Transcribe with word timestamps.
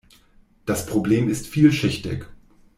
Das 0.65 0.87
Problem 0.87 1.29
ist 1.29 1.45
vielschichtig. 1.45 2.25